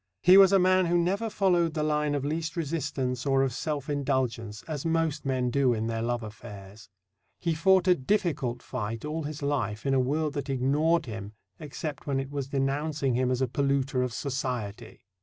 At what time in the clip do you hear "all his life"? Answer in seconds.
9.05-9.85